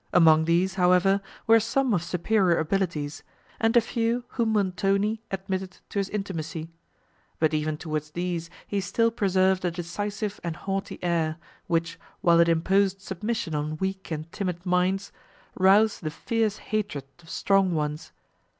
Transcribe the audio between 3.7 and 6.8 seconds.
a few whom Montoni admitted to his intimacy,